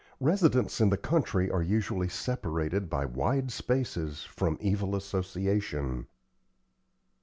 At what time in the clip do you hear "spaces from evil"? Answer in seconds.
3.51-4.95